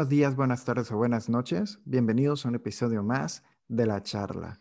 Buenos 0.00 0.16
días, 0.16 0.34
buenas 0.34 0.64
tardes 0.64 0.90
o 0.92 0.96
buenas 0.96 1.28
noches. 1.28 1.78
Bienvenidos 1.84 2.46
a 2.46 2.48
un 2.48 2.54
episodio 2.54 3.02
más 3.02 3.44
de 3.68 3.84
la 3.84 4.02
charla. 4.02 4.58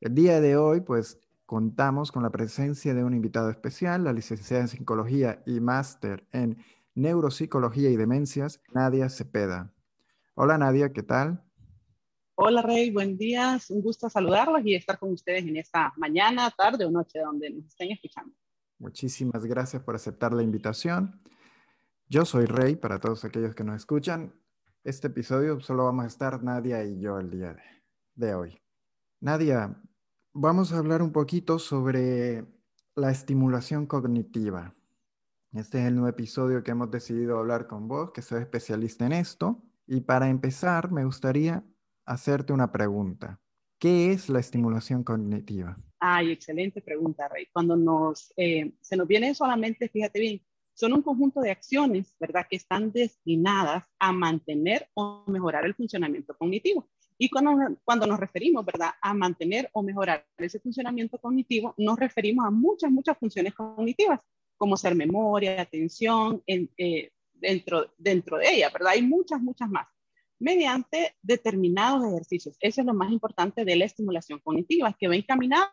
El 0.00 0.16
día 0.16 0.40
de 0.40 0.56
hoy, 0.56 0.80
pues, 0.80 1.20
contamos 1.46 2.10
con 2.10 2.24
la 2.24 2.30
presencia 2.30 2.92
de 2.92 3.04
un 3.04 3.14
invitado 3.14 3.50
especial, 3.50 4.02
la 4.02 4.12
licenciada 4.12 4.62
en 4.62 4.68
Psicología 4.68 5.44
y 5.46 5.60
máster 5.60 6.26
en 6.32 6.58
Neuropsicología 6.96 7.88
y 7.88 7.96
Demencias, 7.96 8.60
Nadia 8.74 9.08
Cepeda. 9.08 9.72
Hola 10.34 10.58
Nadia, 10.58 10.92
¿qué 10.92 11.04
tal? 11.04 11.40
Hola 12.34 12.60
Rey, 12.60 12.90
buen 12.90 13.16
día. 13.16 13.60
Un 13.68 13.82
gusto 13.82 14.10
saludarlos 14.10 14.62
y 14.64 14.74
estar 14.74 14.98
con 14.98 15.12
ustedes 15.12 15.44
en 15.44 15.56
esta 15.56 15.92
mañana, 15.98 16.50
tarde 16.50 16.84
o 16.84 16.90
noche 16.90 17.20
donde 17.20 17.48
nos 17.48 17.64
estén 17.66 17.92
escuchando. 17.92 18.34
Muchísimas 18.80 19.46
gracias 19.46 19.84
por 19.84 19.94
aceptar 19.94 20.32
la 20.32 20.42
invitación. 20.42 21.22
Yo 22.08 22.24
soy 22.24 22.46
Rey, 22.46 22.74
para 22.74 22.98
todos 22.98 23.24
aquellos 23.24 23.54
que 23.54 23.62
nos 23.62 23.76
escuchan. 23.76 24.34
Este 24.82 25.08
episodio 25.08 25.60
solo 25.60 25.84
vamos 25.84 26.04
a 26.04 26.08
estar 26.08 26.42
Nadia 26.42 26.82
y 26.82 26.98
yo 26.98 27.18
el 27.18 27.30
día 27.30 27.54
de, 28.14 28.34
hoy. 28.34 28.58
Nadia, 29.20 29.78
vamos 30.32 30.72
a 30.72 30.78
hablar 30.78 31.02
un 31.02 31.12
poquito 31.12 31.58
sobre 31.58 32.46
la 32.96 33.10
estimulación 33.10 33.84
cognitiva. 33.84 34.74
Este 35.52 35.80
es 35.80 35.86
el 35.86 35.96
nuevo 35.96 36.08
episodio 36.08 36.62
que 36.62 36.70
hemos 36.70 36.90
decidido 36.90 37.38
hablar 37.38 37.66
con 37.66 37.88
vos, 37.88 38.12
que 38.12 38.22
soy 38.22 38.40
especialista 38.40 39.04
en 39.04 39.12
esto. 39.12 39.62
Y 39.86 40.00
para 40.00 40.30
empezar, 40.30 40.90
me 40.90 41.04
gustaría 41.04 41.62
hacerte 42.06 42.54
una 42.54 42.72
pregunta. 42.72 43.38
¿Qué 43.78 44.12
es 44.12 44.30
la 44.30 44.40
estimulación 44.40 45.04
cognitiva? 45.04 45.76
Ay, 45.98 46.30
excelente 46.30 46.80
pregunta, 46.80 47.28
Rey. 47.28 47.48
Cuando 47.52 47.76
nos, 47.76 48.32
eh, 48.34 48.72
se 48.80 48.96
nos 48.96 49.06
viene 49.06 49.34
solamente, 49.34 49.90
fíjate 49.90 50.20
bien, 50.20 50.42
son 50.74 50.92
un 50.92 51.02
conjunto 51.02 51.40
de 51.40 51.50
acciones, 51.50 52.14
¿verdad?, 52.18 52.46
que 52.48 52.56
están 52.56 52.92
destinadas 52.92 53.84
a 53.98 54.12
mantener 54.12 54.88
o 54.94 55.24
mejorar 55.26 55.64
el 55.66 55.74
funcionamiento 55.74 56.36
cognitivo. 56.36 56.88
Y 57.18 57.28
cuando, 57.28 57.76
cuando 57.84 58.06
nos 58.06 58.18
referimos, 58.18 58.64
¿verdad?, 58.64 58.90
a 59.02 59.12
mantener 59.12 59.68
o 59.72 59.82
mejorar 59.82 60.26
ese 60.38 60.58
funcionamiento 60.60 61.18
cognitivo, 61.18 61.74
nos 61.76 61.98
referimos 61.98 62.46
a 62.46 62.50
muchas, 62.50 62.90
muchas 62.90 63.18
funciones 63.18 63.54
cognitivas, 63.54 64.20
como 64.56 64.76
ser 64.76 64.94
memoria, 64.94 65.60
atención, 65.60 66.42
eh, 66.46 67.10
dentro, 67.34 67.92
dentro 67.98 68.38
de 68.38 68.54
ella, 68.54 68.70
¿verdad? 68.70 68.92
Hay 68.92 69.02
muchas, 69.02 69.40
muchas 69.40 69.68
más 69.68 69.86
mediante 70.40 71.14
determinados 71.22 72.06
ejercicios. 72.06 72.56
Eso 72.60 72.80
es 72.80 72.86
lo 72.86 72.94
más 72.94 73.12
importante 73.12 73.64
de 73.64 73.76
la 73.76 73.84
estimulación 73.84 74.40
cognitiva, 74.40 74.96
que 74.98 75.06
va 75.06 75.14
encaminada 75.14 75.72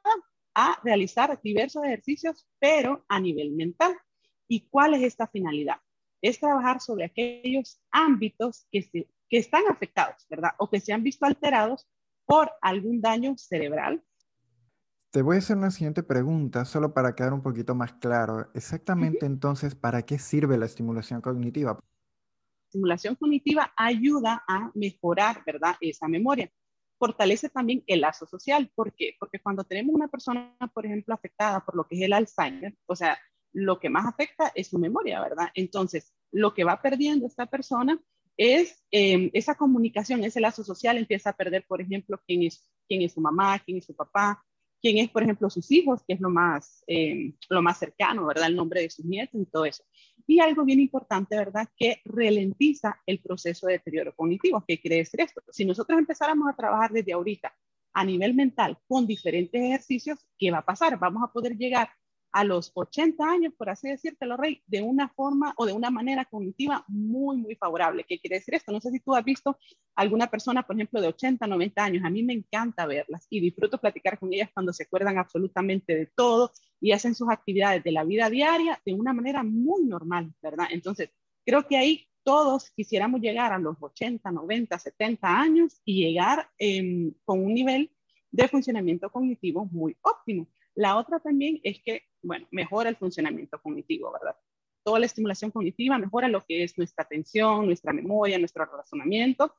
a 0.53 0.79
realizar 0.83 1.39
diversos 1.41 1.85
ejercicios, 1.85 2.47
pero 2.59 3.05
a 3.07 3.19
nivel 3.19 3.51
mental. 3.51 3.95
¿Y 4.47 4.67
cuál 4.69 4.93
es 4.93 5.03
esta 5.03 5.27
finalidad? 5.27 5.77
Es 6.21 6.39
trabajar 6.39 6.81
sobre 6.81 7.05
aquellos 7.05 7.81
ámbitos 7.91 8.67
que, 8.71 8.81
que 9.29 9.37
están 9.37 9.63
afectados, 9.69 10.25
¿verdad? 10.29 10.51
O 10.57 10.69
que 10.69 10.79
se 10.79 10.93
han 10.93 11.03
visto 11.03 11.25
alterados 11.25 11.87
por 12.25 12.51
algún 12.61 13.01
daño 13.01 13.37
cerebral. 13.37 14.03
Te 15.11 15.21
voy 15.21 15.37
a 15.37 15.39
hacer 15.39 15.57
una 15.57 15.71
siguiente 15.71 16.03
pregunta, 16.03 16.65
solo 16.65 16.93
para 16.93 17.15
quedar 17.15 17.33
un 17.33 17.41
poquito 17.41 17.75
más 17.75 17.93
claro. 17.93 18.49
Exactamente 18.53 19.25
entonces, 19.25 19.75
¿para 19.75 20.03
qué 20.03 20.19
sirve 20.19 20.57
la 20.57 20.65
estimulación 20.65 21.21
cognitiva? 21.21 21.79
estimulación 22.67 23.15
cognitiva 23.15 23.73
ayuda 23.75 24.43
a 24.47 24.71
mejorar, 24.75 25.43
¿verdad? 25.45 25.75
Esa 25.81 26.07
memoria. 26.07 26.51
Fortalece 26.99 27.49
también 27.49 27.83
el 27.87 28.01
lazo 28.01 28.25
social. 28.25 28.71
¿Por 28.75 28.93
qué? 28.93 29.15
Porque 29.19 29.39
cuando 29.39 29.63
tenemos 29.63 29.95
una 29.95 30.07
persona, 30.07 30.55
por 30.73 30.85
ejemplo, 30.85 31.13
afectada 31.13 31.63
por 31.63 31.75
lo 31.75 31.87
que 31.87 31.95
es 31.95 32.01
el 32.01 32.13
Alzheimer, 32.13 32.75
o 32.85 32.95
sea, 32.95 33.17
lo 33.57 33.79
que 33.79 33.89
más 33.89 34.05
afecta 34.05 34.51
es 34.53 34.67
su 34.67 34.77
memoria, 34.77 35.19
¿verdad? 35.19 35.49
Entonces, 35.55 36.13
lo 36.31 36.53
que 36.53 36.63
va 36.63 36.79
perdiendo 36.79 37.25
esta 37.25 37.47
persona 37.47 37.99
es 38.37 38.85
em, 38.91 39.31
esa 39.33 39.55
comunicación, 39.55 40.23
ese 40.23 40.39
lazo 40.39 40.63
social, 40.63 40.95
empieza 40.95 41.31
a 41.31 41.35
perder, 41.35 41.65
por 41.67 41.81
ejemplo, 41.81 42.21
quién 42.27 42.43
es, 42.43 42.69
quién 42.87 43.01
es 43.01 43.13
su 43.13 43.19
mamá, 43.19 43.57
quién 43.65 43.79
es 43.79 43.85
su 43.85 43.95
papá, 43.95 44.45
quién 44.79 44.99
es, 44.99 45.09
por 45.09 45.23
ejemplo, 45.23 45.49
sus 45.49 45.71
hijos, 45.71 46.03
que 46.07 46.13
es 46.13 46.21
lo 46.21 46.29
más, 46.29 46.83
em, 46.85 47.33
lo 47.49 47.63
más 47.63 47.79
cercano, 47.79 48.27
¿verdad? 48.27 48.45
El 48.45 48.55
nombre 48.55 48.81
de 48.81 48.91
sus 48.91 49.05
nietos 49.05 49.41
y 49.41 49.45
todo 49.47 49.65
eso. 49.65 49.83
Y 50.27 50.39
algo 50.39 50.63
bien 50.63 50.79
importante, 50.79 51.35
¿verdad? 51.35 51.67
Que 51.75 51.99
ralentiza 52.05 53.01
el 53.07 53.19
proceso 53.21 53.65
de 53.65 53.73
deterioro 53.73 54.13
cognitivo. 54.15 54.63
¿Qué 54.67 54.79
quiere 54.79 54.97
decir 54.97 55.19
esto? 55.21 55.41
Si 55.51 55.65
nosotros 55.65 55.97
empezáramos 55.97 56.47
a 56.47 56.55
trabajar 56.55 56.91
desde 56.91 57.13
ahorita 57.13 57.51
a 57.93 58.05
nivel 58.05 58.35
mental 58.35 58.77
con 58.87 59.07
diferentes 59.07 59.59
ejercicios, 59.59 60.19
¿qué 60.37 60.51
va 60.51 60.59
a 60.59 60.65
pasar? 60.65 60.99
Vamos 60.99 61.23
a 61.23 61.33
poder 61.33 61.57
llegar 61.57 61.89
a 62.31 62.43
los 62.43 62.71
80 62.73 63.23
años, 63.23 63.53
por 63.57 63.69
así 63.69 63.89
decírtelo, 63.89 64.37
Rey, 64.37 64.61
de 64.67 64.81
una 64.81 65.09
forma 65.09 65.53
o 65.57 65.65
de 65.65 65.73
una 65.73 65.89
manera 65.89 66.25
cognitiva 66.25 66.83
muy, 66.87 67.37
muy 67.37 67.55
favorable. 67.55 68.05
¿Qué 68.07 68.19
quiere 68.19 68.37
decir 68.37 68.55
esto? 68.55 68.71
No 68.71 68.81
sé 68.81 68.91
si 68.91 68.99
tú 68.99 69.15
has 69.15 69.23
visto 69.23 69.57
alguna 69.95 70.27
persona, 70.27 70.63
por 70.63 70.75
ejemplo, 70.75 71.01
de 71.01 71.07
80, 71.07 71.47
90 71.47 71.83
años. 71.83 72.05
A 72.05 72.09
mí 72.09 72.23
me 72.23 72.33
encanta 72.33 72.85
verlas 72.85 73.25
y 73.29 73.39
disfruto 73.39 73.79
platicar 73.79 74.19
con 74.19 74.33
ellas 74.33 74.49
cuando 74.53 74.73
se 74.73 74.83
acuerdan 74.83 75.17
absolutamente 75.17 75.95
de 75.95 76.05
todo 76.07 76.51
y 76.79 76.91
hacen 76.91 77.15
sus 77.15 77.29
actividades 77.29 77.83
de 77.83 77.91
la 77.91 78.03
vida 78.03 78.29
diaria 78.29 78.79
de 78.85 78.93
una 78.93 79.13
manera 79.13 79.43
muy 79.43 79.85
normal, 79.85 80.33
¿verdad? 80.41 80.67
Entonces, 80.69 81.09
creo 81.45 81.67
que 81.67 81.77
ahí 81.77 82.07
todos 82.23 82.71
quisiéramos 82.71 83.21
llegar 83.21 83.53
a 83.53 83.57
los 83.57 83.77
80, 83.79 84.29
90, 84.31 84.77
70 84.77 85.39
años 85.39 85.81
y 85.85 86.03
llegar 86.03 86.49
em, 86.57 87.13
con 87.23 87.43
un 87.43 87.53
nivel 87.53 87.89
de 88.31 88.47
funcionamiento 88.49 89.09
cognitivo 89.09 89.65
muy 89.65 89.95
óptimo. 90.01 90.47
La 90.77 90.95
otra 90.97 91.19
también 91.19 91.59
es 91.63 91.81
que 91.83 92.03
bueno, 92.21 92.47
mejora 92.51 92.89
el 92.89 92.97
funcionamiento 92.97 93.59
cognitivo, 93.61 94.11
¿verdad? 94.11 94.35
Toda 94.83 94.99
la 94.99 95.07
estimulación 95.07 95.49
cognitiva 95.49 95.97
mejora 95.97 96.27
lo 96.27 96.45
que 96.45 96.63
es 96.63 96.77
nuestra 96.77 97.03
atención, 97.03 97.65
nuestra 97.65 97.93
memoria, 97.93 98.37
nuestro 98.37 98.63
razonamiento 98.65 99.55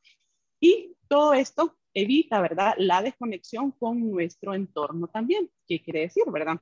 y 0.60 0.94
todo 1.08 1.34
esto 1.34 1.76
evita, 1.92 2.40
¿verdad? 2.40 2.74
La 2.78 3.02
desconexión 3.02 3.72
con 3.72 4.10
nuestro 4.10 4.54
entorno 4.54 5.08
también. 5.08 5.50
¿Qué 5.66 5.82
quiere 5.82 6.00
decir, 6.02 6.22
verdad? 6.28 6.60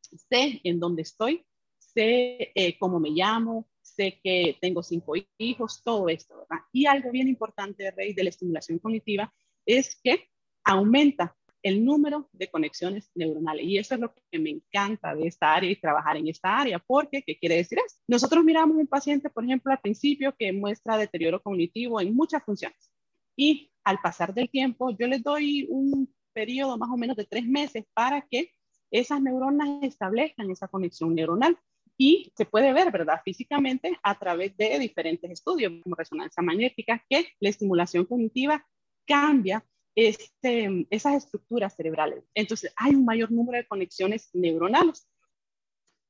Sé 0.00 0.60
en 0.62 0.78
dónde 0.78 1.02
estoy, 1.02 1.44
sé 1.78 2.52
eh, 2.54 2.78
cómo 2.78 3.00
me 3.00 3.10
llamo, 3.10 3.68
sé 3.82 4.20
que 4.22 4.56
tengo 4.60 4.84
cinco 4.84 5.14
hijos, 5.38 5.82
todo 5.82 6.08
esto, 6.08 6.38
¿verdad? 6.38 6.64
Y 6.72 6.86
algo 6.86 7.10
bien 7.10 7.26
importante, 7.26 7.90
Rey, 7.90 8.14
de 8.14 8.22
la 8.22 8.30
estimulación 8.30 8.78
cognitiva 8.78 9.32
es 9.66 10.00
que 10.02 10.28
aumenta 10.64 11.36
el 11.62 11.84
número 11.84 12.28
de 12.32 12.50
conexiones 12.50 13.10
neuronales. 13.14 13.64
Y 13.64 13.78
eso 13.78 13.94
es 13.94 14.00
lo 14.00 14.14
que 14.30 14.38
me 14.38 14.50
encanta 14.50 15.14
de 15.14 15.26
esta 15.26 15.54
área 15.54 15.70
y 15.70 15.76
trabajar 15.76 16.16
en 16.16 16.28
esta 16.28 16.58
área, 16.58 16.78
porque, 16.78 17.22
¿qué 17.22 17.38
quiere 17.38 17.56
decir 17.56 17.78
eso? 17.84 17.96
Nosotros 18.08 18.44
miramos 18.44 18.76
un 18.76 18.86
paciente, 18.86 19.30
por 19.30 19.44
ejemplo, 19.44 19.72
al 19.72 19.80
principio 19.80 20.34
que 20.38 20.52
muestra 20.52 20.96
deterioro 20.96 21.42
cognitivo 21.42 22.00
en 22.00 22.14
muchas 22.14 22.42
funciones. 22.44 22.90
Y 23.36 23.70
al 23.84 23.98
pasar 24.02 24.34
del 24.34 24.50
tiempo, 24.50 24.90
yo 24.90 25.06
les 25.06 25.22
doy 25.22 25.66
un 25.70 26.12
periodo 26.32 26.78
más 26.78 26.90
o 26.90 26.96
menos 26.96 27.16
de 27.16 27.24
tres 27.24 27.46
meses 27.46 27.84
para 27.94 28.26
que 28.30 28.50
esas 28.90 29.20
neuronas 29.22 29.82
establezcan 29.82 30.50
esa 30.50 30.68
conexión 30.68 31.14
neuronal. 31.14 31.58
Y 31.96 32.32
se 32.34 32.46
puede 32.46 32.72
ver, 32.72 32.90
¿verdad? 32.90 33.20
Físicamente 33.22 33.92
a 34.02 34.18
través 34.18 34.56
de 34.56 34.78
diferentes 34.78 35.30
estudios, 35.30 35.72
como 35.82 35.94
resonancia 35.94 36.42
magnética, 36.42 37.04
que 37.08 37.26
la 37.40 37.50
estimulación 37.50 38.06
cognitiva 38.06 38.66
cambia 39.06 39.62
este, 40.08 40.86
esas 40.88 41.24
estructuras 41.24 41.76
cerebrales. 41.76 42.24
Entonces, 42.34 42.72
hay 42.76 42.94
un 42.94 43.04
mayor 43.04 43.30
número 43.30 43.58
de 43.58 43.66
conexiones 43.66 44.30
neuronales. 44.32 45.06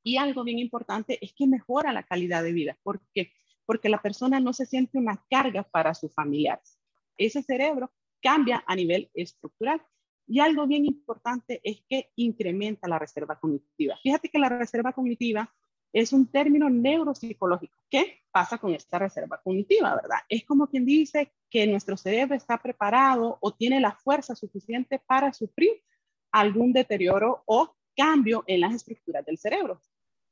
Y 0.04 0.16
algo 0.16 0.44
bien 0.44 0.60
importante 0.60 1.18
es 1.20 1.34
que 1.34 1.48
mejora 1.48 1.92
la 1.92 2.04
calidad 2.04 2.44
de 2.44 2.52
vida. 2.52 2.78
¿Por 2.84 3.00
qué? 3.12 3.32
Porque 3.66 3.88
la 3.88 4.00
persona 4.00 4.38
no 4.38 4.52
se 4.52 4.64
siente 4.64 4.96
una 4.96 5.24
carga 5.28 5.64
para 5.64 5.94
sus 5.94 6.14
familiares. 6.14 6.78
Ese 7.16 7.42
cerebro 7.42 7.92
cambia 8.22 8.62
a 8.64 8.76
nivel 8.76 9.10
estructural. 9.12 9.82
Y 10.24 10.38
algo 10.38 10.68
bien 10.68 10.86
importante 10.86 11.60
es 11.64 11.82
que 11.88 12.12
incrementa 12.14 12.88
la 12.88 13.00
reserva 13.00 13.40
cognitiva. 13.40 13.98
Fíjate 14.04 14.28
que 14.28 14.38
la 14.38 14.48
reserva 14.48 14.92
cognitiva 14.92 15.52
es 15.92 16.12
un 16.12 16.26
término 16.26 16.70
neuropsicológico. 16.70 17.76
¿Qué 17.88 18.20
pasa 18.30 18.58
con 18.58 18.72
esta 18.72 18.98
reserva 18.98 19.40
cognitiva, 19.42 19.94
verdad? 19.94 20.18
Es 20.28 20.44
como 20.44 20.66
quien 20.66 20.84
dice 20.84 21.32
que 21.48 21.66
nuestro 21.66 21.96
cerebro 21.96 22.34
está 22.36 22.58
preparado 22.58 23.38
o 23.40 23.54
tiene 23.54 23.80
la 23.80 23.92
fuerza 23.92 24.34
suficiente 24.34 25.00
para 25.04 25.32
sufrir 25.32 25.82
algún 26.30 26.72
deterioro 26.72 27.42
o 27.46 27.74
cambio 27.96 28.44
en 28.46 28.60
las 28.60 28.74
estructuras 28.74 29.24
del 29.26 29.38
cerebro. 29.38 29.80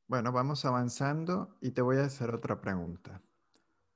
Bueno, 0.06 0.32
vamos 0.32 0.64
avanzando 0.64 1.56
y 1.60 1.72
te 1.72 1.82
voy 1.82 1.98
a 1.98 2.04
hacer 2.04 2.34
otra 2.34 2.60
pregunta. 2.60 3.20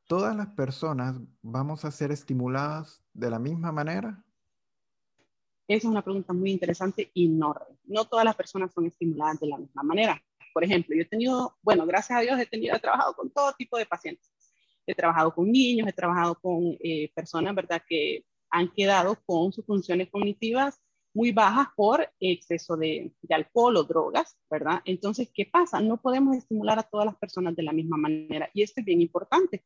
¿Todas 0.07 0.37
las 0.37 0.49
personas 0.49 1.17
vamos 1.41 1.85
a 1.85 1.91
ser 1.91 2.11
estimuladas 2.11 3.03
de 3.15 3.31
la 3.31 3.39
misma 3.39 3.73
manera? 3.73 4.23
Esa 5.69 5.87
es 5.87 5.91
una 5.91 6.03
pregunta 6.03 6.33
muy 6.33 6.51
interesante 6.51 7.11
y 7.15 7.29
no, 7.29 7.55
no 7.85 8.05
todas 8.05 8.25
las 8.25 8.37
personas 8.37 8.73
son 8.73 8.85
estimuladas 8.87 9.41
de 9.41 9.47
la 9.47 9.57
misma 9.57 9.83
manera. 9.83 10.23
Por 10.53 10.65
ejemplo, 10.65 10.95
yo 10.95 11.03
he 11.03 11.07
tenido, 11.07 11.57
bueno, 11.63 11.87
gracias 11.87 12.19
a 12.19 12.23
Dios 12.23 12.39
he 12.39 12.47
tenido, 12.47 12.77
he 12.77 12.81
trabajado 12.81 13.15
con 13.15 13.31
todo 13.31 13.53
tipo 13.55 13.79
de 13.79 13.87
pacientes. 13.87 14.31
He 14.87 14.95
trabajado 14.95 15.35
con 15.35 15.51
niños, 15.51 15.89
he 15.89 15.93
trabajado 15.93 16.35
con 16.41 16.77
eh, 16.81 17.11
personas, 17.15 17.55
¿verdad?, 17.55 17.83
que 17.87 18.25
han 18.51 18.69
quedado 18.73 19.17
con 19.25 19.53
sus 19.53 19.65
funciones 19.65 20.11
cognitivas 20.11 20.81
muy 21.15 21.31
bajas 21.31 21.69
por 21.77 22.09
exceso 22.21 22.77
de, 22.77 23.13
de, 23.21 23.35
alcohol 23.35 23.77
o 23.77 23.85
drogas, 23.85 24.37
¿verdad? 24.51 24.81
Entonces, 24.85 25.31
¿qué 25.35 25.47
pasa? 25.47 25.81
No 25.81 26.01
podemos 26.01 26.37
estimular 26.37 26.79
a 26.79 26.83
todas 26.83 27.07
las 27.07 27.17
personas 27.17 27.55
de 27.55 27.63
la 27.63 27.73
misma 27.73 27.97
manera 27.97 28.49
y 28.55 28.63
esto 28.63 28.81
es 28.81 28.87
bien 28.87 29.01
importante. 29.01 29.65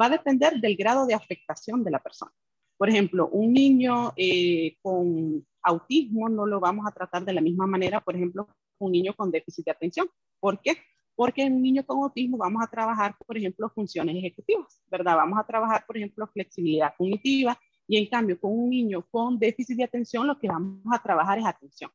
va 0.00 0.06
a 0.06 0.10
depender 0.10 0.60
del 0.60 0.76
grado 0.76 1.06
de 1.06 1.14
afectación 1.14 1.84
de 1.84 1.90
la 1.90 2.00
persona. 2.00 2.32
Por 2.76 2.88
ejemplo, 2.88 3.28
un 3.28 3.52
niño 3.52 4.12
eh, 4.16 4.76
con 4.82 5.46
autismo 5.62 6.28
no 6.28 6.46
lo 6.46 6.60
vamos 6.60 6.86
a 6.86 6.92
tratar 6.92 7.24
de 7.24 7.32
la 7.32 7.40
misma 7.40 7.66
manera, 7.66 8.00
por 8.00 8.16
ejemplo, 8.16 8.48
un 8.78 8.92
niño 8.92 9.14
con 9.14 9.30
déficit 9.30 9.64
de 9.66 9.70
atención. 9.72 10.08
¿Por 10.40 10.60
qué? 10.60 10.76
Porque 11.14 11.42
en 11.42 11.54
un 11.54 11.62
niño 11.62 11.84
con 11.84 12.02
autismo 12.02 12.36
vamos 12.36 12.62
a 12.62 12.70
trabajar, 12.70 13.16
por 13.24 13.36
ejemplo, 13.36 13.70
funciones 13.70 14.16
ejecutivas, 14.16 14.82
¿verdad? 14.90 15.16
Vamos 15.16 15.38
a 15.38 15.46
trabajar, 15.46 15.84
por 15.86 15.96
ejemplo, 15.96 16.26
flexibilidad 16.26 16.94
cognitiva 16.96 17.58
y 17.86 17.98
en 17.98 18.06
cambio 18.06 18.40
con 18.40 18.52
un 18.52 18.70
niño 18.70 19.06
con 19.10 19.38
déficit 19.38 19.76
de 19.76 19.84
atención 19.84 20.26
lo 20.26 20.38
que 20.38 20.48
vamos 20.48 20.82
a 20.92 21.02
trabajar 21.02 21.38
es 21.38 21.46
atención. 21.46 21.90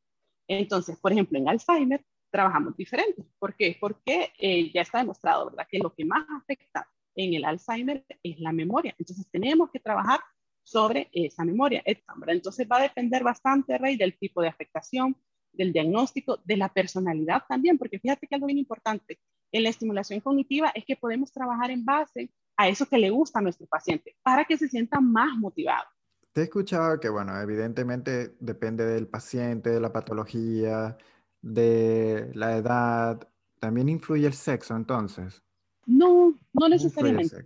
Entonces, 0.48 0.98
por 0.98 1.12
ejemplo, 1.12 1.38
en 1.38 1.48
Alzheimer 1.48 2.04
trabajamos 2.32 2.76
diferente. 2.78 3.24
¿Por 3.38 3.56
qué? 3.56 3.78
Porque 3.80 4.32
eh, 4.38 4.72
ya 4.74 4.82
está 4.82 5.00
demostrado, 5.00 5.46
¿verdad? 5.50 5.68
Que 5.70 5.80
lo 5.80 5.94
que 5.94 6.06
más 6.06 6.26
afecta 6.30 6.88
en 7.16 7.34
el 7.34 7.46
Alzheimer 7.46 8.06
es 8.24 8.40
la 8.40 8.52
memoria. 8.52 8.96
Entonces, 8.98 9.28
tenemos 9.32 9.70
que 9.72 9.80
trabajar 9.80 10.20
sobre 10.64 11.10
esa 11.12 11.44
memoria. 11.44 11.84
Entonces, 11.86 12.68
va 12.72 12.78
a 12.78 12.84
depender 12.84 13.24
bastante, 13.24 13.78
Rey, 13.78 13.98
del 13.98 14.18
tipo 14.18 14.42
de 14.42 14.48
afectación, 14.48 15.16
del 15.60 15.74
diagnóstico, 15.74 16.40
de 16.46 16.56
la 16.56 16.70
personalidad 16.70 17.44
también, 17.48 17.78
porque 17.78 18.00
fíjate 18.00 18.26
que 18.26 18.36
algo 18.36 18.48
bien 18.48 18.60
importante 18.60 19.20
en 19.52 19.64
la 19.64 19.70
estimulación 19.70 20.22
cognitiva 20.22 20.72
es 20.74 20.86
que 20.86 20.96
podemos 20.96 21.32
trabajar 21.34 21.70
en 21.70 21.84
base 21.84 22.32
a 22.56 22.70
eso 22.70 22.86
que 22.86 22.98
le 22.98 23.10
gusta 23.10 23.40
a 23.40 23.42
nuestro 23.42 23.68
paciente 23.68 24.16
para 24.24 24.46
que 24.46 24.58
se 24.58 24.70
sienta 24.70 25.02
más 25.02 25.38
motivado. 25.38 25.86
Te 26.32 26.42
he 26.42 26.44
escuchado 26.46 27.00
que, 27.00 27.10
bueno, 27.10 27.38
evidentemente 27.42 28.36
depende 28.40 28.86
del 28.86 29.08
paciente, 29.08 29.70
de 29.70 29.82
la 29.82 29.92
patología, 29.92 30.98
de 31.42 32.32
la 32.34 32.56
edad. 32.56 33.28
¿También 33.60 33.90
influye 33.90 34.28
el 34.28 34.34
sexo 34.34 34.78
entonces? 34.78 35.44
No, 35.86 36.34
no 36.54 36.70
necesariamente. 36.70 37.44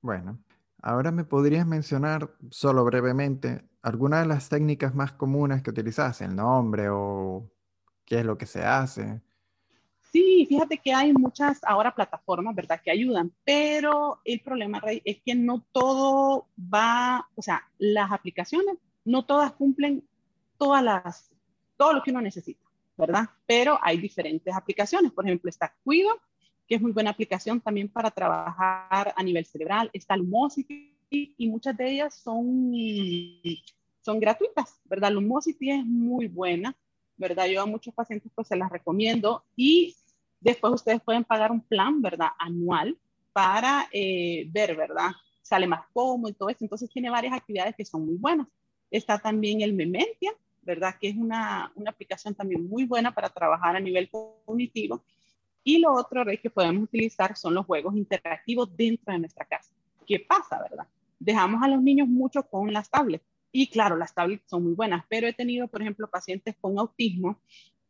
bueno. 0.00 0.38
Ahora 0.80 1.10
me 1.10 1.24
podrías 1.24 1.66
mencionar 1.66 2.32
solo 2.50 2.84
brevemente 2.84 3.67
algunas 3.82 4.22
de 4.22 4.28
las 4.28 4.48
técnicas 4.48 4.94
más 4.94 5.12
comunes 5.12 5.62
que 5.62 5.70
utilizas, 5.70 6.20
el 6.20 6.34
nombre 6.34 6.88
o 6.90 7.50
qué 8.04 8.20
es 8.20 8.24
lo 8.24 8.36
que 8.36 8.46
se 8.46 8.64
hace. 8.64 9.20
Sí, 10.10 10.46
fíjate 10.48 10.78
que 10.78 10.92
hay 10.92 11.12
muchas 11.12 11.62
ahora 11.64 11.94
plataformas, 11.94 12.54
¿verdad?, 12.54 12.80
que 12.82 12.90
ayudan, 12.90 13.32
pero 13.44 14.20
el 14.24 14.40
problema, 14.40 14.80
Rey, 14.80 15.02
es 15.04 15.20
que 15.22 15.34
no 15.34 15.66
todo 15.70 16.48
va, 16.58 17.28
o 17.34 17.42
sea, 17.42 17.62
las 17.76 18.10
aplicaciones, 18.10 18.78
no 19.04 19.26
todas 19.26 19.52
cumplen 19.52 20.06
todas 20.56 20.82
las, 20.82 21.30
todo 21.76 21.92
lo 21.92 22.02
que 22.02 22.10
uno 22.10 22.20
necesita, 22.20 22.64
¿verdad? 22.96 23.28
Pero 23.46 23.78
hay 23.82 23.98
diferentes 23.98 24.54
aplicaciones. 24.54 25.12
Por 25.12 25.24
ejemplo, 25.24 25.48
está 25.48 25.74
Cuido, 25.84 26.10
que 26.66 26.74
es 26.74 26.82
muy 26.82 26.92
buena 26.92 27.10
aplicación 27.10 27.60
también 27.60 27.88
para 27.88 28.10
trabajar 28.10 29.14
a 29.16 29.22
nivel 29.22 29.46
cerebral. 29.46 29.88
Está 29.92 30.16
Lumosity 30.16 30.97
y 31.10 31.48
muchas 31.48 31.76
de 31.76 31.90
ellas 31.90 32.14
son, 32.14 32.72
son 34.00 34.20
gratuitas, 34.20 34.80
¿verdad? 34.84 35.12
Lumosity 35.12 35.70
es 35.70 35.84
muy 35.84 36.28
buena, 36.28 36.76
¿verdad? 37.16 37.46
Yo 37.46 37.62
a 37.62 37.66
muchos 37.66 37.94
pacientes 37.94 38.30
pues 38.34 38.48
se 38.48 38.56
las 38.56 38.70
recomiendo 38.70 39.44
y 39.56 39.96
después 40.40 40.72
ustedes 40.74 41.00
pueden 41.00 41.24
pagar 41.24 41.50
un 41.50 41.60
plan, 41.60 42.00
¿verdad? 42.00 42.28
Anual 42.38 42.96
para 43.32 43.88
eh, 43.92 44.46
ver, 44.50 44.76
¿verdad? 44.76 45.10
Sale 45.42 45.66
más 45.66 45.86
cómodo 45.92 46.30
y 46.30 46.34
todo 46.34 46.48
eso. 46.48 46.64
Entonces 46.64 46.90
tiene 46.90 47.10
varias 47.10 47.34
actividades 47.34 47.74
que 47.76 47.84
son 47.84 48.06
muy 48.06 48.16
buenas. 48.16 48.46
Está 48.90 49.18
también 49.18 49.60
el 49.62 49.74
Mementia, 49.74 50.32
¿verdad? 50.62 50.94
Que 51.00 51.08
es 51.08 51.16
una, 51.16 51.72
una 51.74 51.90
aplicación 51.90 52.34
también 52.34 52.68
muy 52.68 52.84
buena 52.84 53.14
para 53.14 53.30
trabajar 53.30 53.76
a 53.76 53.80
nivel 53.80 54.10
cognitivo 54.10 55.02
y 55.68 55.78
lo 55.80 55.92
otro 55.92 56.24
que 56.42 56.48
podemos 56.48 56.84
utilizar 56.84 57.36
son 57.36 57.52
los 57.52 57.66
juegos 57.66 57.94
interactivos 57.94 58.74
dentro 58.74 59.12
de 59.12 59.18
nuestra 59.18 59.44
casa. 59.44 59.70
¿Qué 60.06 60.20
pasa, 60.20 60.58
verdad? 60.62 60.86
Dejamos 61.28 61.62
a 61.62 61.68
los 61.68 61.82
niños 61.82 62.08
mucho 62.08 62.42
con 62.42 62.72
las 62.72 62.88
tablets. 62.88 63.22
Y 63.52 63.66
claro, 63.66 63.98
las 63.98 64.14
tablets 64.14 64.48
son 64.48 64.64
muy 64.64 64.72
buenas, 64.72 65.04
pero 65.10 65.26
he 65.26 65.34
tenido, 65.34 65.68
por 65.68 65.82
ejemplo, 65.82 66.08
pacientes 66.08 66.56
con 66.58 66.78
autismo 66.78 67.38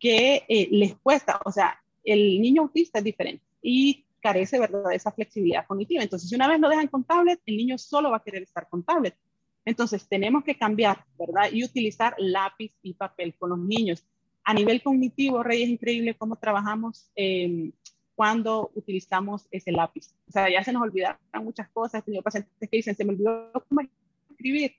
que 0.00 0.44
eh, 0.48 0.68
les 0.72 0.96
cuesta, 0.96 1.40
o 1.44 1.52
sea, 1.52 1.80
el 2.02 2.40
niño 2.40 2.62
autista 2.62 2.98
es 2.98 3.04
diferente 3.04 3.44
y 3.62 4.04
carece, 4.20 4.58
¿verdad?, 4.58 4.90
de 4.90 4.96
esa 4.96 5.12
flexibilidad 5.12 5.66
cognitiva. 5.68 6.02
Entonces, 6.02 6.28
si 6.28 6.34
una 6.34 6.48
vez 6.48 6.58
lo 6.58 6.68
dejan 6.68 6.88
con 6.88 7.04
tablet, 7.04 7.40
el 7.46 7.56
niño 7.56 7.78
solo 7.78 8.10
va 8.10 8.16
a 8.16 8.24
querer 8.24 8.42
estar 8.42 8.68
con 8.68 8.82
tablet. 8.82 9.16
Entonces, 9.64 10.08
tenemos 10.08 10.42
que 10.42 10.56
cambiar, 10.56 11.04
¿verdad? 11.16 11.52
Y 11.52 11.62
utilizar 11.62 12.16
lápiz 12.18 12.72
y 12.82 12.94
papel 12.94 13.36
con 13.38 13.50
los 13.50 13.60
niños 13.60 14.04
a 14.48 14.54
nivel 14.54 14.82
cognitivo, 14.82 15.42
Rey, 15.42 15.62
es 15.62 15.68
increíble 15.68 16.14
cómo 16.14 16.36
trabajamos 16.36 17.10
em, 17.14 17.70
cuando 18.18 18.72
utilizamos 18.74 19.46
ese 19.52 19.70
lápiz. 19.70 20.12
O 20.28 20.32
sea, 20.32 20.50
ya 20.50 20.64
se 20.64 20.72
nos 20.72 20.82
olvidaron 20.82 21.20
muchas 21.40 21.68
cosas. 21.68 22.00
He 22.00 22.04
tenido 22.04 22.20
pacientes 22.24 22.52
que 22.58 22.76
dicen, 22.76 22.96
se 22.96 23.04
me 23.04 23.12
olvidó 23.12 23.52
cómo 23.68 23.82
escribir. 24.28 24.74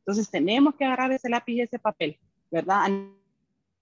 Entonces, 0.00 0.30
tenemos 0.30 0.74
que 0.74 0.84
agarrar 0.84 1.10
ese 1.10 1.30
lápiz 1.30 1.54
y 1.54 1.62
ese 1.62 1.78
papel, 1.78 2.18
¿verdad? 2.50 2.84
A 2.84 3.08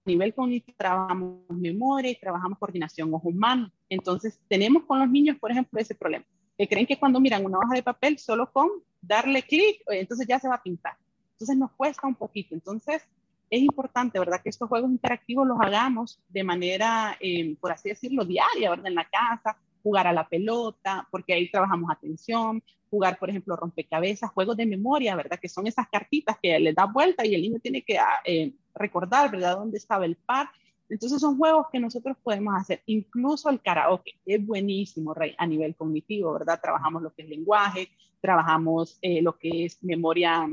nivel 0.04 0.32
cognitivo 0.32 0.76
trabajamos 0.78 1.40
memoria 1.48 2.12
y 2.12 2.20
trabajamos 2.20 2.56
coordinación 2.56 3.12
ojo-humano. 3.12 3.72
Entonces, 3.88 4.38
tenemos 4.46 4.84
con 4.84 5.00
los 5.00 5.10
niños, 5.10 5.36
por 5.40 5.50
ejemplo, 5.50 5.80
ese 5.80 5.96
problema. 5.96 6.24
Que 6.56 6.68
creen 6.68 6.86
que 6.86 6.96
cuando 6.96 7.18
miran 7.18 7.44
una 7.44 7.58
hoja 7.58 7.74
de 7.74 7.82
papel, 7.82 8.16
solo 8.16 8.52
con 8.52 8.68
darle 9.02 9.42
clic, 9.42 9.82
entonces 9.88 10.24
ya 10.28 10.38
se 10.38 10.46
va 10.46 10.54
a 10.54 10.62
pintar. 10.62 10.96
Entonces, 11.32 11.56
nos 11.56 11.72
cuesta 11.72 12.06
un 12.06 12.14
poquito. 12.14 12.54
Entonces, 12.54 13.02
es 13.50 13.61
importante, 13.61 14.19
¿verdad? 14.19 14.41
Que 14.43 14.50
estos 14.50 14.69
juegos 14.69 14.91
interactivos 14.91 15.47
los 15.47 15.58
hagamos 15.61 16.20
de 16.29 16.44
manera, 16.44 17.17
eh, 17.20 17.56
por 17.61 17.73
así 17.73 17.88
decirlo, 17.88 18.25
diaria, 18.25 18.70
¿verdad? 18.70 18.87
En 18.87 18.94
la 18.94 19.08
casa, 19.08 19.58
jugar 19.82 20.06
a 20.06 20.12
la 20.12 20.29
pelota, 20.29 21.06
porque 21.11 21.35
ahí 21.35 21.50
trabajamos 21.50 21.91
atención, 21.91 22.62
jugar, 22.91 23.19
por 23.19 23.29
ejemplo, 23.29 23.56
rompecabezas, 23.56 24.31
juegos 24.31 24.56
de 24.56 24.67
memoria, 24.67 25.17
¿verdad? 25.17 25.38
Que 25.41 25.49
son 25.49 25.67
esas 25.67 25.88
cartitas 25.88 26.37
que 26.41 26.58
le 26.61 26.73
da 26.73 26.87
vuelta 26.87 27.26
y 27.26 27.35
el 27.35 27.43
niño 27.43 27.58
tiene 27.61 27.82
que 27.82 27.99
ah, 27.99 28.20
eh, 28.25 28.52
recordar, 28.75 29.31
¿verdad? 29.31 29.56
Dónde 29.56 29.79
estaba 29.79 30.05
el 30.05 30.17
par. 30.17 30.49
Entonces 30.88 31.20
son 31.20 31.37
juegos 31.37 31.67
que 31.73 31.79
nosotros 31.79 32.17
podemos 32.23 32.55
hacer. 32.56 32.82
Incluso 32.87 33.49
el 33.49 33.61
karaoke 33.61 34.14
es 34.26 34.44
buenísimo, 34.44 35.14
Rey, 35.14 35.35
a 35.38 35.47
nivel 35.47 35.75
cognitivo, 35.76 36.32
¿verdad? 36.32 36.61
Trabajamos 36.61 37.02
lo 37.02 37.12
que 37.12 37.23
es 37.23 37.29
lenguaje, 37.29 37.88
trabajamos 38.20 38.99
eh, 39.02 39.23
lo 39.23 39.38
que 39.38 39.64
es 39.67 39.82
memoria 39.82 40.49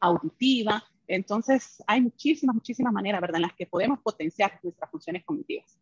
auditiva, 0.00 0.82
entonces, 1.16 1.82
hay 1.86 2.00
muchísimas, 2.00 2.54
muchísimas 2.54 2.92
maneras, 2.92 3.20
¿verdad?, 3.20 3.36
en 3.36 3.42
las 3.42 3.54
que 3.54 3.66
podemos 3.66 4.00
potenciar 4.00 4.58
nuestras 4.62 4.90
funciones 4.90 5.24
cognitivas. 5.24 5.78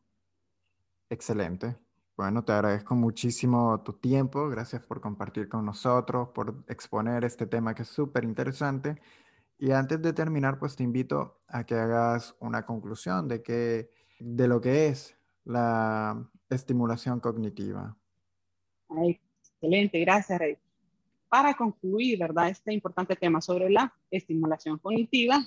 Excelente. 1.09 1.77
Bueno, 2.17 2.45
te 2.45 2.53
agradezco 2.53 2.95
muchísimo 2.95 3.83
tu 3.83 3.95
tiempo. 3.95 4.49
Gracias 4.49 4.83
por 4.83 5.01
compartir 5.01 5.49
con 5.49 5.65
nosotros, 5.65 6.29
por 6.35 6.65
exponer 6.69 7.25
este 7.25 7.47
tema 7.47 7.75
que 7.75 7.83
es 7.83 7.89
súper 7.89 8.25
interesante. 8.25 9.01
Y 9.59 9.73
antes 9.73 10.01
de 10.01 10.13
terminar, 10.13 10.59
pues 10.59 10.77
te 10.77 10.83
invito 10.83 11.41
a 11.49 11.65
que 11.65 11.75
hagas 11.75 12.37
una 12.41 12.65
conclusión 12.67 13.29
de, 13.29 13.43
que, 13.43 13.91
de 14.19 14.49
lo 14.49 14.61
que 14.61 14.89
es 14.89 15.17
la 15.45 16.29
estimulación 16.49 17.21
cognitiva. 17.21 17.97
excelente, 19.61 20.01
gracias, 20.01 20.39
Rey 20.39 20.59
para 21.31 21.55
concluir, 21.55 22.19
¿verdad? 22.19 22.51
Este 22.51 22.75
importante 22.75 23.17
tema 23.17 23.41
sobre 23.41 23.71
la 23.71 23.95
estimulación 24.11 24.79
cognitiva, 24.79 25.43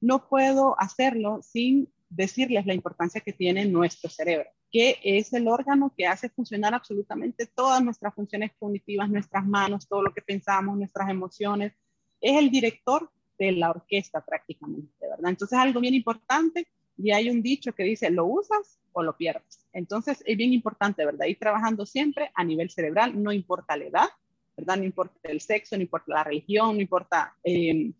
no 0.00 0.28
puedo 0.28 0.78
hacerlo 0.78 1.40
sin 1.42 1.88
decirles 2.10 2.66
la 2.66 2.74
importancia 2.74 3.20
que 3.20 3.32
tiene 3.32 3.64
nuestro 3.64 4.10
cerebro, 4.10 4.50
que 4.70 4.98
es 5.02 5.32
el 5.32 5.46
órgano 5.48 5.94
que 5.96 6.06
hace 6.06 6.28
funcionar 6.28 6.74
absolutamente 6.74 7.46
todas 7.46 7.82
nuestras 7.82 8.14
funciones 8.14 8.50
cognitivas, 8.58 9.08
nuestras 9.08 9.46
manos, 9.46 9.88
todo 9.88 10.02
lo 10.02 10.12
que 10.12 10.22
pensamos, 10.22 10.76
nuestras 10.76 11.08
emociones. 11.08 11.72
Es 12.20 12.36
el 12.36 12.50
director 12.50 13.10
de 13.38 13.52
la 13.52 13.70
orquesta 13.70 14.20
prácticamente, 14.24 14.92
¿verdad? 15.00 15.30
Entonces 15.30 15.56
es 15.56 15.62
algo 15.62 15.80
bien 15.80 15.94
importante 15.94 16.66
y 16.96 17.12
hay 17.12 17.30
un 17.30 17.42
dicho 17.42 17.72
que 17.72 17.84
dice, 17.84 18.10
lo 18.10 18.26
usas 18.26 18.80
o 18.92 19.04
lo 19.04 19.16
pierdes. 19.16 19.64
Entonces 19.72 20.20
es 20.26 20.36
bien 20.36 20.52
importante, 20.52 21.04
¿verdad? 21.04 21.26
Ir 21.26 21.38
trabajando 21.38 21.86
siempre 21.86 22.32
a 22.34 22.42
nivel 22.42 22.70
cerebral, 22.70 23.22
no 23.22 23.32
importa 23.32 23.76
la 23.76 23.84
edad, 23.84 24.08
¿verdad? 24.58 24.76
No 24.76 24.84
importa 24.84 25.14
el 25.22 25.40
sexo, 25.40 25.76
no 25.76 25.82
importa 25.82 26.12
la 26.12 26.24
religión, 26.24 26.74
no 26.74 26.82
importa 26.82 27.34
eh, 27.44 27.92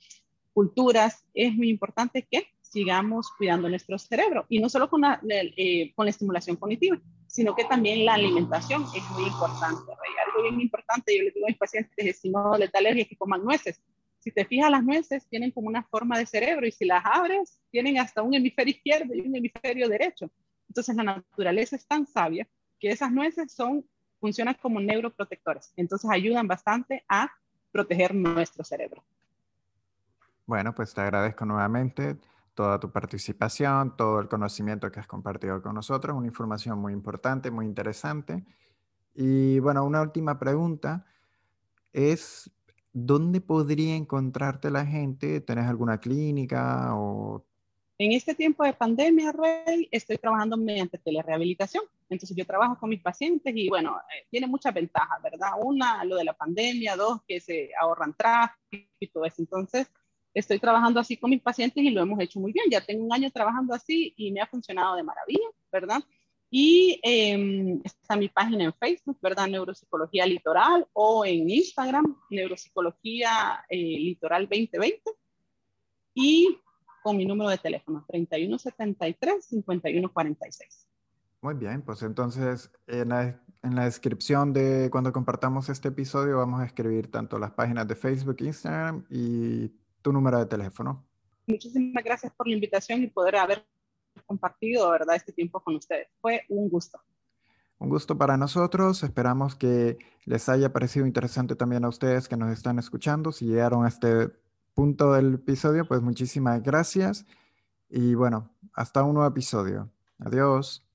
culturas, 0.53 1.25
es 1.33 1.55
muy 1.55 1.71
importante 1.71 2.27
que 2.29 2.49
sigamos 2.61 3.31
cuidando 3.39 3.69
nuestro 3.69 3.97
cerebro 3.97 4.45
y 4.49 4.59
no 4.59 4.69
solo 4.69 4.91
con 4.91 5.03
la, 5.03 5.21
eh, 5.29 5.93
con 5.95 6.05
la 6.07 6.11
estimulación 6.11 6.57
cognitiva, 6.57 7.01
sino 7.29 7.55
que 7.55 7.65
también 7.65 8.05
la 8.05 8.15
alimentación 8.15 8.83
es 8.95 9.09
muy 9.11 9.29
importante. 9.29 9.93
Algo 10.27 10.43
bien 10.43 10.61
importante, 10.61 11.17
yo 11.17 11.23
le 11.23 11.31
digo 11.31 11.47
a 11.47 11.51
mis 11.51 11.59
pacientes, 11.59 11.95
es 11.97 12.21
si 12.21 12.29
no 12.29 12.57
les 12.59 12.73
da 12.73 12.81
alergia 12.81 13.05
que 13.05 13.17
coman 13.17 13.45
nueces. 13.45 13.81
Si 14.19 14.33
te 14.33 14.45
fijas, 14.45 14.71
las 14.71 14.83
nueces 14.83 15.29
tienen 15.29 15.53
como 15.53 15.69
una 15.69 15.85
forma 15.85 16.19
de 16.19 16.27
cerebro 16.27 16.67
y 16.67 16.73
si 16.73 16.85
las 16.85 17.05
abres, 17.07 17.61
tienen 17.71 17.99
hasta 17.99 18.23
un 18.23 18.35
hemisferio 18.35 18.75
izquierdo 18.75 19.15
y 19.15 19.21
un 19.21 19.37
hemisferio 19.37 19.89
derecho. 19.89 20.29
Entonces 20.69 20.97
la 20.97 21.05
naturaleza 21.05 21.77
es 21.77 21.87
tan 21.87 22.05
sabia 22.05 22.49
que 22.81 22.91
esas 22.91 23.13
nueces 23.13 23.53
son 23.53 23.85
funcionan 24.21 24.57
como 24.61 24.81
neuroprotectores. 24.81 25.73
Entonces 25.77 26.11
ayudan 26.11 26.47
bastante 26.47 27.05
a 27.09 27.31
proteger 27.71 28.15
nuestro 28.15 28.65
cerebro. 28.65 29.03
Bueno, 30.47 30.75
pues 30.75 30.95
te 30.95 31.01
agradezco 31.01 31.45
nuevamente 31.45 32.17
toda 32.55 32.81
tu 32.81 32.91
participación, 32.91 33.97
todo 33.97 34.21
el 34.21 34.29
conocimiento 34.29 34.91
que 34.91 34.99
has 35.01 35.07
compartido 35.07 35.63
con 35.63 35.75
nosotros, 35.75 36.17
una 36.17 36.27
información 36.27 36.79
muy 36.79 36.93
importante, 36.93 37.51
muy 37.51 37.67
interesante. 37.67 38.45
Y 39.15 39.59
bueno, 39.61 39.85
una 39.85 40.03
última 40.03 40.39
pregunta. 40.39 41.05
es 41.93 42.51
dónde 42.93 43.41
podría 43.41 43.95
encontrarte 43.95 44.71
la 44.71 44.85
gente. 44.85 45.41
¿Tenés 45.41 45.67
alguna 45.67 45.99
clínica 45.99 46.95
o 46.95 47.45
en 48.01 48.13
este 48.13 48.33
tiempo 48.33 48.63
de 48.63 48.73
pandemia, 48.73 49.33
Rey, 49.33 49.89
estoy 49.91 50.19
trabajando 50.19 50.57
mediante 50.57 50.99
telerehabilitación. 50.99 51.83
Entonces 52.09 52.37
yo 52.37 52.47
trabajo 52.47 52.79
con 52.79 52.91
mis 52.91 53.03
pacientes 53.03 53.53
y 53.55 53.69
bueno, 53.69 53.97
eh, 53.99 54.27
tiene 54.31 54.47
muchas 54.47 54.73
ventajas, 54.73 55.21
¿verdad? 55.23 55.51
Una, 55.61 56.05
lo 56.05 56.17
de 56.17 56.25
la 56.25 56.33
pandemia, 56.33 56.97
dos, 56.97 57.21
que 57.27 57.41
se 57.41 57.71
ahorran 57.81 58.15
tráfico 58.15 58.89
y 58.99 59.09
todo 59.09 59.25
eso. 59.25 59.43
Entonces 59.43 59.91
estoy 60.33 60.59
trabajando 60.59 61.01
así 61.01 61.17
con 61.17 61.31
mis 61.31 61.43
pacientes 61.43 61.83
y 61.83 61.91
lo 61.91 62.01
hemos 62.01 62.21
hecho 62.21 62.41
muy 62.41 62.53
bien. 62.53 62.67
Ya 62.71 62.81
tengo 62.81 63.05
un 63.05 63.13
año 63.13 63.31
trabajando 63.31 63.75
así 63.75 64.15
y 64.17 64.33
me 64.33 64.41
ha 64.41 64.47
funcionado 64.47 64.97
de 64.97 65.03
maravilla, 65.03 65.49
¿verdad? 65.71 66.01
Y 66.51 66.99
eh, 67.03 67.79
está 67.85 68.17
mi 68.17 68.31
página 68.31 68.65
en 68.65 68.73
Facebook, 68.73 69.19
¿verdad? 69.21 69.49
Neuropsicología 69.49 70.25
Litoral 70.25 70.87
o 70.95 71.27
en 71.27 71.51
Instagram, 71.51 72.17
Neuropsicología 72.31 73.67
eh, 73.69 73.77
Litoral 73.77 74.49
2020. 74.49 75.03
Y 76.15 76.59
con 77.03 77.19
mi 77.19 77.27
número 77.27 77.51
de 77.51 77.59
teléfono, 77.59 78.07
3173-5146. 78.09 80.88
Muy 81.41 81.55
bien, 81.55 81.83
pues 81.83 82.03
entonces 82.03 82.71
en 82.87 83.11
la, 83.11 83.41
en 83.63 83.77
la, 83.77 83.85
descripción 83.85 84.53
de 84.53 84.89
cuando 84.91 85.13
compartamos 85.13 85.69
este 85.69 85.89
episodio 85.89 86.39
vamos 86.39 86.61
a 86.61 86.67
escribir 86.67 87.11
tanto 87.11 87.39
las 87.39 87.53
páginas 87.53 87.87
de 87.87 87.95
Facebook, 87.95 88.37
Instagram 88.41 89.05
y 89.09 89.69
tu 90.03 90.13
número 90.13 90.39
de 90.39 90.47
teléfono. 90.47 91.07
Muchísimas 91.47 92.03
gracias 92.03 92.33
por 92.35 92.49
la 92.49 92.55
invitación 92.55 93.03
y 93.03 93.07
poder 93.07 93.37
haber 93.37 93.65
compartido, 94.27 94.91
¿verdad?, 94.91 95.15
este 95.15 95.33
tiempo 95.33 95.61
con 95.61 95.77
ustedes. 95.77 96.09
Fue 96.21 96.43
un 96.49 96.69
gusto. 96.69 97.01
Un 97.79 97.89
gusto 97.89 98.19
para 98.19 98.37
nosotros. 98.37 99.05
Esperamos 99.05 99.55
que 99.55 99.97
les 100.25 100.49
haya 100.49 100.73
parecido 100.73 101.07
interesante 101.07 101.55
también 101.55 101.85
a 101.85 101.89
ustedes 101.89 102.29
que 102.29 102.37
nos 102.37 102.51
están 102.51 102.81
escuchando. 102.81 103.31
Si 103.31 103.47
llegaron 103.47 103.85
a 103.85 103.89
este 103.89 104.29
punto 104.75 105.13
del 105.13 105.35
episodio, 105.35 105.87
pues 105.87 106.03
muchísimas 106.03 106.63
gracias 106.63 107.27
y 107.89 108.15
bueno, 108.15 108.51
hasta 108.75 109.05
un 109.05 109.15
nuevo 109.15 109.29
episodio. 109.29 109.91
Adiós. 110.19 110.88